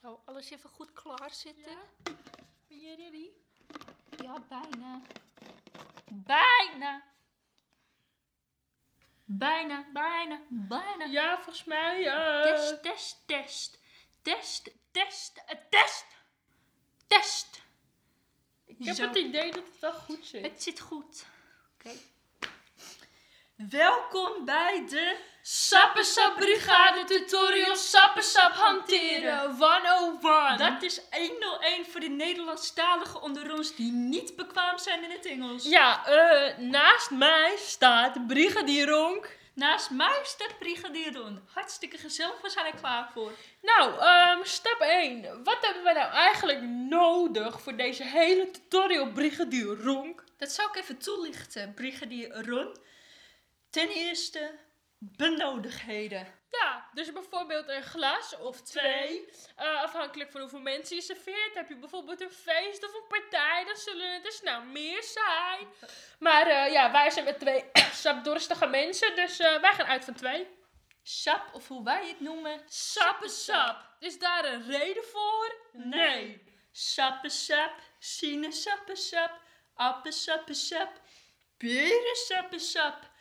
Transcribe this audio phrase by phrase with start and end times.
[0.00, 1.78] Zo, alles even goed klaar zitten.
[2.68, 3.30] Ben je ready?
[4.22, 5.00] Ja, bijna.
[6.10, 7.02] Bijna.
[9.24, 11.04] Bijna, bijna, bijna.
[11.04, 12.06] Ja, volgens mij.
[12.06, 13.78] eh, Test, test, test.
[14.22, 16.06] Test, test, test.
[17.06, 17.62] Test.
[18.64, 19.06] ik heb Zo.
[19.06, 20.42] het idee dat het wel goed zit.
[20.42, 21.26] Het zit goed.
[21.74, 21.90] Oké.
[23.56, 30.58] Welkom bij de Sappensap Brigade Tutorial Sappensap hanteren 101.
[30.58, 35.64] Dat is 101 voor de Nederlandstaligen onder ons die niet bekwaam zijn in het Engels.
[35.64, 39.36] Ja, eh, naast mij staat Brigadier Ronk.
[39.54, 41.40] Naast mij staat Brigadier Ron.
[41.52, 43.32] Hartstikke gezellig, we zijn er klaar voor.
[43.62, 45.44] Nou, ehm, stap 1.
[45.44, 50.24] Wat hebben wij nou eigenlijk nodig voor deze hele tutorial Brigadier Ronk?
[50.38, 52.76] Dat zou ik even toelichten, Brigadier Ron.
[53.76, 54.58] Ten eerste,
[54.98, 56.34] benodigdheden.
[56.50, 59.28] Ja, dus bijvoorbeeld een glas of twee.
[59.56, 61.54] Eh, afhankelijk van hoeveel mensen je serveert.
[61.54, 65.66] Heb je bijvoorbeeld een feest of een partij, dan zullen het er snel meer zijn.
[66.18, 67.64] Maar eh, ja, wij zijn met twee
[68.02, 70.46] sapdorstige mensen, dus eh, wij gaan uit van twee.
[71.02, 73.96] Sap, of hoe wij het noemen, Sappensap.
[73.98, 75.56] Is daar een reden voor?
[75.72, 76.42] Nee.
[76.72, 79.40] Sappensap, sinaasappensap,
[79.74, 81.00] appensappensap,
[81.56, 83.14] perensappensap,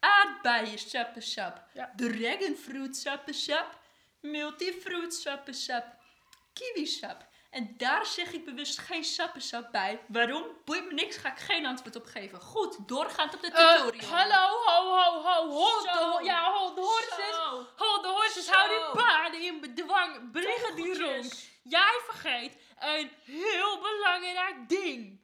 [0.00, 1.92] aardbeiensappensap, Ja.
[1.96, 3.78] dragonfruitsappensap,
[4.20, 5.84] multifruitsappensap,
[6.52, 7.28] kiwisap.
[7.50, 10.00] En daar zeg ik bewust geen sappensap bij.
[10.08, 10.44] Waarom?
[10.64, 12.40] Boeit me niks, ga ik geen antwoord op geven.
[12.40, 14.08] Goed, doorgaand op de Eh, tutorial.
[14.10, 16.10] hallo, ho, ho, ho, hold Zo.
[16.10, 17.34] ho- ja, hold the horses.
[17.34, 17.66] Zo.
[17.76, 18.52] Hold the horses, Zo.
[18.52, 20.30] hou die paarden in bedwang.
[20.32, 21.14] Brigadier Ronk.
[21.22, 21.48] Goedjes.
[21.62, 25.20] Jij vergeet een heel belangrijk ding.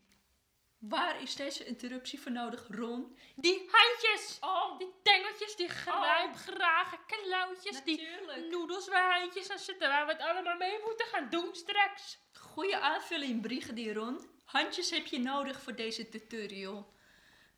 [0.78, 3.18] Waar is deze interruptie voor nodig, Ron?
[3.36, 4.38] Die handjes.
[4.40, 8.08] Oh, Die tengeltjes, die grijpgrage klauwtjes, die
[8.50, 12.18] noedels waar handjes aan zitten, waar we het allemaal mee moeten gaan doen straks.
[12.32, 14.28] Goeie aanvulling, Brigadier Ron.
[14.44, 16.94] Handjes heb je nodig voor deze tutorial.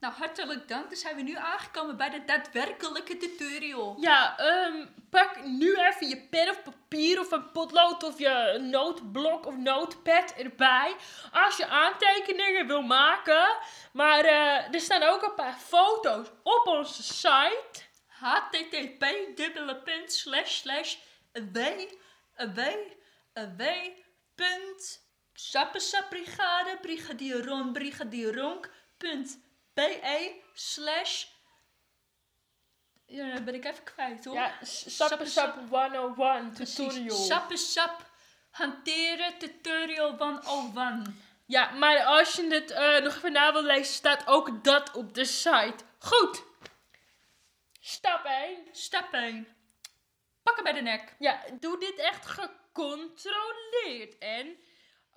[0.01, 0.89] Nou, hartelijk dank.
[0.89, 3.97] Dan zijn we nu aangekomen bij de daadwerkelijke tutorial.
[4.01, 9.47] Ja, ehm, pak nu even je pen of papier of een potlood of je nootblok
[9.47, 10.97] of notepad erbij.
[11.33, 13.57] Als je aantekeningen wil maken.
[13.93, 17.87] Maar eh, er staan ook een paar foto's op onze site.
[18.07, 19.07] http
[19.37, 20.97] dubbele punt slash slash
[21.33, 21.59] w
[22.37, 22.61] w
[23.57, 23.63] w
[24.35, 29.39] punt sappensaprigade brigadier Ron brigadier Ronk punt
[29.79, 31.25] be slash
[33.07, 34.35] ja, dat ben ik even kwijt hoor.
[34.35, 36.75] Ja, Sappensap 101 Precies.
[36.75, 37.17] tutorial.
[37.17, 38.11] Sappensap
[38.51, 41.23] hanteren tutorial 101.
[41.47, 45.15] Ja, maar als je het eh, nog even na wil lezen, staat ook dat op
[45.15, 45.85] de site.
[45.99, 46.43] Goed.
[47.81, 48.59] Stap 1.
[48.73, 49.47] Stap 1.
[50.43, 51.15] Pakken bij de nek.
[51.19, 54.19] Ja, doe dit echt gecontroleerd.
[54.19, 54.57] En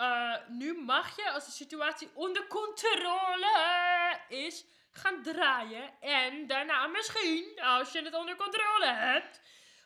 [0.01, 6.01] eh, nu mag je, als de situatie onder controle is, gaan draaien.
[6.01, 9.41] En daarna misschien, als je het onder controle hebt,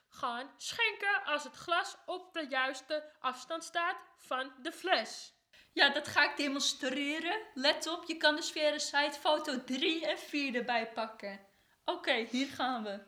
[0.10, 5.34] gaan schenken als het glas op de juiste afstand staat van de fles.
[5.74, 7.42] Ja, dat ga ik demonstreren.
[7.54, 11.48] Let op, je kan dus via de site foto 3 en 4 erbij pakken.
[11.86, 13.00] Oké, hier gaan we.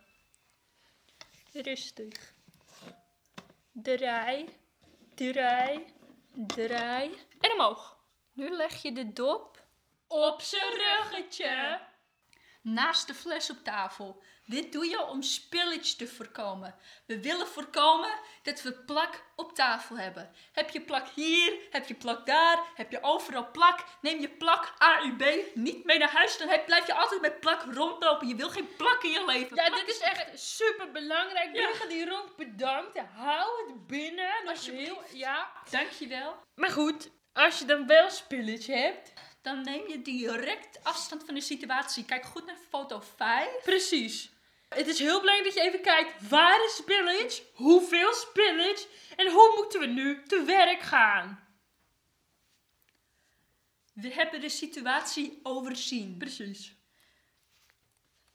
[1.53, 2.33] Rustig.
[3.71, 4.57] Draai,
[5.15, 5.95] draai,
[6.45, 7.11] draai.
[7.39, 7.97] En omhoog.
[8.33, 9.65] Nu leg je de dop
[10.07, 11.79] Op zijn ruggetje.
[12.73, 14.23] Naast de fles op tafel.
[14.45, 16.75] Dit doe je om spillage te voorkomen.
[17.05, 18.11] We willen voorkomen
[18.43, 20.31] dat we plak op tafel hebben.
[20.51, 23.83] Heb je plak hier, heb je plak daar, heb je overal plak.
[24.01, 25.23] Neem je plak AUB
[25.53, 28.27] niet mee naar huis, dan blijf je altijd met plak rondlopen.
[28.27, 29.55] Je wil geen plak in je leven.
[29.55, 31.55] Ja, Plak dit is echt super belangrijk.
[31.55, 31.67] Ja.
[31.67, 32.99] Brigadier Ronk, bedankt.
[33.15, 34.47] Hou het binnen.
[34.47, 34.87] Alsjeblieft.
[34.87, 35.51] heel, ja.
[35.69, 36.35] Dankjewel.
[36.55, 39.13] Maar goed, als je dan wel spillage hebt.
[39.47, 42.05] Dan neem je direct afstand van de situatie.
[42.05, 43.49] Kijk goed naar foto 5.
[43.63, 44.31] Precies.
[44.69, 49.53] Het is heel belangrijk dat je even kijkt waar is spillage, hoeveel spillage en hoe
[49.55, 51.47] moeten we nu te werk gaan.
[53.93, 56.17] We hebben de situatie overzien.
[56.17, 56.75] Precies.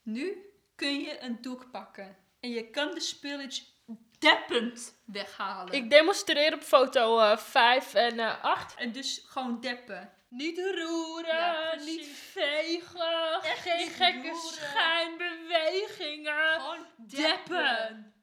[0.03, 2.17] Nu kun je een doek pakken.
[2.41, 3.63] En je kan de spillage
[4.23, 5.73] deppend weghalen.
[5.75, 8.75] Ik demonstreer op foto 5 en eh 8.
[8.75, 10.13] En dus gewoon deppen.
[10.29, 11.97] Niet roeren, Ja, precies.
[11.97, 14.53] niet vegen, Echt geen niet gekke roeren.
[14.53, 16.61] schijnbewegingen.
[16.61, 18.15] Gewoon Deppen.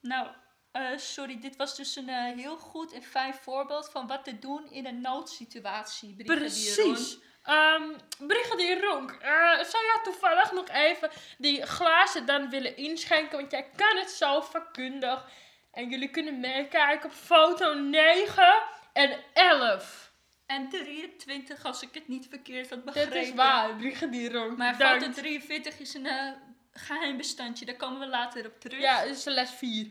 [0.00, 0.28] Nou,
[0.72, 4.38] eh, sorry, dit was dus een eh, heel goed en fijn voorbeeld van wat te
[4.38, 6.14] doen in een noodsituatie.
[6.24, 7.22] Brigadier Ron.
[7.44, 7.82] Ehm
[8.18, 13.38] Brigadier Ronk, eh, zou jij toevallig nog even die glazen dan willen inschenken?
[13.38, 15.26] Want jij kan het zo vakkundig.
[15.72, 18.62] En jullie kunnen meekijken op foto 9
[18.92, 20.12] en 11.
[20.46, 23.12] En 23 als ik het niet verkeerd had begrepen.
[23.12, 25.04] Dit is waar, Brigadier Maar Bedankt.
[25.04, 26.32] foto 43 is een eh,
[26.72, 27.64] geheim bestandje.
[27.64, 28.80] Daar komen we later op terug.
[28.80, 29.90] Ja, dit is les 4.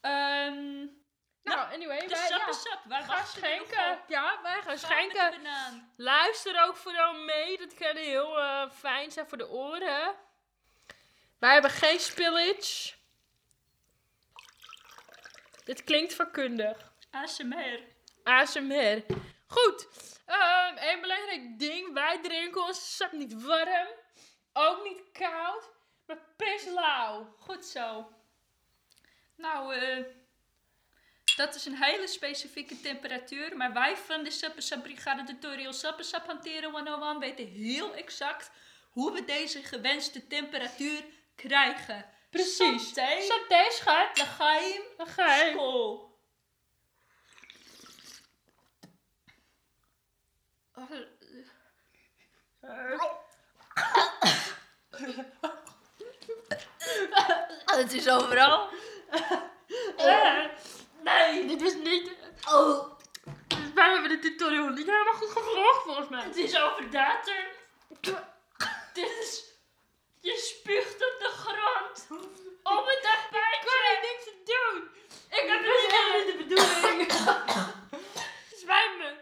[0.00, 0.86] Ehm,
[1.48, 2.80] Nou, anyway, de wij sap ja, sap.
[2.84, 3.98] Waar gaan schenken.
[4.06, 5.42] Ja, wij gaan schenken.
[5.96, 7.58] Luister ook vooral mee.
[7.58, 10.14] Dat kan heel eh, fijn zijn voor de oren.
[11.38, 12.94] Wij hebben geen spillage.
[15.64, 16.92] Dit klinkt vakkundig.
[17.10, 17.80] ASMR.
[18.22, 19.04] ASMR.
[19.46, 19.88] Goed.
[20.26, 21.92] Ehm een belangrijk ding.
[21.92, 23.88] Wij drinken onze sap niet warm.
[24.52, 25.70] Ook niet koud.
[26.06, 27.34] Maar pislauw.
[27.38, 28.12] Goed zo.
[29.36, 30.04] Nou, eh,
[31.38, 33.56] dat is een hele specifieke temperatuur.
[33.56, 38.50] Maar wij van de Sappensap Brigade Tutorial Sappensap Hanteren 101 weten heel exact
[38.90, 41.04] hoe we deze gewenste temperatuur
[41.36, 42.04] krijgen.
[42.30, 42.88] Precies.
[42.88, 44.16] Saté, schat.
[44.16, 45.50] Dan ga je hem Dan ga je.
[45.50, 46.06] school.
[57.64, 58.68] Het is overal.
[59.96, 60.47] Nee,
[61.58, 62.10] dit is niet...
[62.48, 62.90] Oh,
[63.74, 66.22] Wij hebben de tutorial niet helemaal goed gevolgd volgens mij.
[66.22, 67.44] het is over datum.
[68.92, 69.44] Dit is...
[70.20, 72.06] Je spuugt op de grond.
[72.62, 73.70] Op het Ik kan tapijtje.
[73.82, 74.88] hier niks te doen.
[75.38, 77.12] Ik heb het niet de bedoeling.
[78.56, 79.12] Spijt me.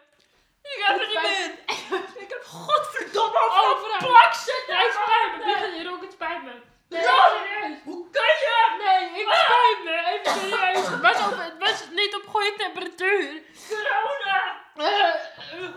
[0.63, 1.51] Ik heb het niet meer.
[2.23, 3.75] Ik heb godverdomme Overal.
[3.77, 4.75] overal plak zitten.
[4.77, 5.45] Nee, spijt me.
[5.55, 6.53] Begin hier ook, het spijt me.
[6.89, 7.29] Nee, Ja.
[7.29, 7.79] serieus.
[7.85, 8.77] Hoe kan je?
[8.85, 10.21] Nee, ik spijt me.
[10.25, 10.89] Even serieus.
[10.89, 13.43] Het was, op, het was niet op goede temperatuur.
[13.69, 14.65] Corona.
[14.77, 15.15] Eh,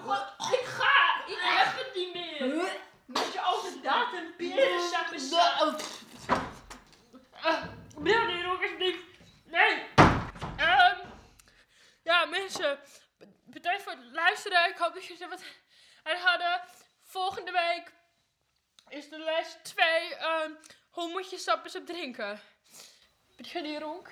[0.06, 1.24] God, ik ga.
[1.28, 2.72] Ik heb het niet meer.
[3.06, 5.82] Met je over datum peren sappen sap.
[7.44, 7.64] eh,
[7.98, 9.04] Wil hier ook alsjeblieft.
[9.46, 9.86] Nee.
[10.58, 10.98] Ehm,
[12.30, 12.80] ja, mensen.
[13.46, 14.70] Bedankt voor het luisteren.
[14.70, 15.44] Ik hoop dat jullie er wat
[16.04, 16.62] aan hadden.
[17.04, 17.92] Volgende week
[18.88, 20.16] is de les 2.
[20.16, 20.52] ehm
[20.90, 22.42] hoe moet je sappers op drinken?
[23.38, 24.10] Begin hier ook.